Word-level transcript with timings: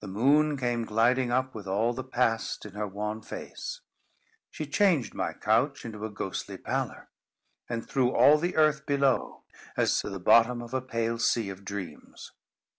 The 0.00 0.08
moon 0.08 0.58
came 0.58 0.84
gliding 0.84 1.30
up 1.32 1.54
with 1.54 1.66
all 1.66 1.94
the 1.94 2.04
past 2.04 2.66
in 2.66 2.72
her 2.74 2.86
wan 2.86 3.22
face. 3.22 3.80
She 4.50 4.66
changed 4.66 5.14
my 5.14 5.32
couch 5.32 5.86
into 5.86 6.04
a 6.04 6.10
ghostly 6.10 6.58
pallor, 6.58 7.08
and 7.66 7.88
threw 7.88 8.14
all 8.14 8.36
the 8.36 8.56
earth 8.56 8.84
below 8.84 9.44
as 9.74 9.98
to 10.02 10.10
the 10.10 10.20
bottom 10.20 10.60
of 10.60 10.74
a 10.74 10.82
pale 10.82 11.18
sea 11.18 11.48
of 11.48 11.64
dreams. 11.64 12.32